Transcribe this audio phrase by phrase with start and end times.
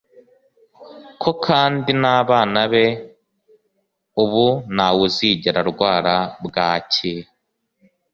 [1.21, 2.85] ko kand n’abana be
[4.23, 7.13] ubu nta wuzigera arwara bwaki